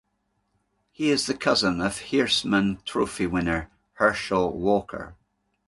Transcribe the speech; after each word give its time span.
He 0.91 1.11
is 1.11 1.27
the 1.27 1.37
cousin 1.37 1.79
of 1.79 1.99
Heisman 1.99 2.83
Trophy 2.85 3.27
winner 3.27 3.69
Herschel 3.93 4.51
Walker. 4.59 5.15